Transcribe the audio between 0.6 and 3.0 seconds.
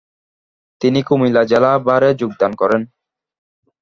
তিনি কুমিল্লা জেলা বারে যোগদান করেন।